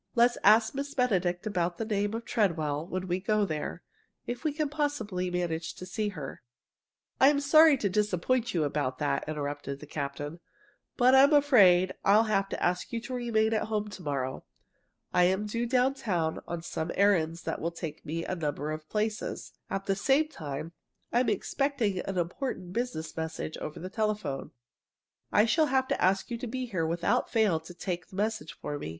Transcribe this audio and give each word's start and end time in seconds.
Let's 0.15 0.39
ask 0.43 0.73
Miss 0.73 0.95
Benedict 0.95 1.45
about 1.45 1.77
the 1.77 1.85
name 1.85 2.15
of 2.15 2.25
Treadwell 2.25 2.87
when 2.87 3.07
we 3.07 3.19
go 3.19 3.45
there, 3.45 3.83
if 4.25 4.43
we 4.43 4.51
can 4.51 4.67
possibly 4.67 5.29
manage 5.29 5.75
to 5.75 5.85
see 5.85 6.09
her." 6.17 6.41
"I'm 7.19 7.39
sorry 7.39 7.77
to 7.77 7.87
disappoint 7.87 8.55
you 8.55 8.63
about 8.63 8.97
that," 8.97 9.23
interrupted 9.29 9.79
the 9.79 9.85
captain. 9.85 10.39
"But 10.97 11.13
I'm 11.13 11.33
afraid 11.33 11.93
I'll 12.03 12.23
have 12.23 12.49
to 12.49 12.63
ask 12.63 12.91
you 12.91 12.99
to 13.01 13.13
remain 13.13 13.53
at 13.53 13.65
home 13.65 13.91
to 13.91 14.01
morrow. 14.01 14.43
I'm 15.13 15.45
due 15.45 15.67
downtown 15.67 16.39
on 16.47 16.63
some 16.63 16.91
errands 16.95 17.43
that 17.43 17.61
will 17.61 17.69
take 17.69 18.03
me 18.03 18.23
to 18.23 18.31
a 18.31 18.35
number 18.35 18.71
of 18.71 18.89
places. 18.89 19.53
And 19.69 19.75
at 19.81 19.85
the 19.85 19.95
same 19.95 20.29
time, 20.29 20.71
I'm 21.13 21.29
expecting 21.29 21.99
an 21.99 22.17
important 22.17 22.73
business 22.73 23.15
message 23.15 23.55
over 23.57 23.79
the 23.79 23.87
telephone. 23.87 24.49
I 25.31 25.45
shall 25.45 25.67
have 25.67 25.87
to 25.89 26.01
ask 26.03 26.31
you 26.31 26.39
to 26.39 26.47
be 26.47 26.65
here 26.65 26.87
without 26.87 27.29
fail 27.29 27.59
to 27.59 27.73
take 27.75 28.07
the 28.07 28.15
message 28.15 28.53
for 28.59 28.79
me. 28.79 28.89